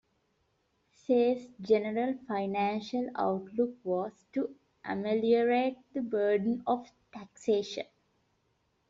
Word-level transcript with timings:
Say's 0.95 1.45
general 1.61 2.15
financial 2.27 3.11
outlook 3.13 3.75
was 3.83 4.25
to 4.33 4.55
ameliorate 4.83 5.77
the 5.93 6.01
burden 6.01 6.63
of 6.65 6.89
taxation. 7.13 7.85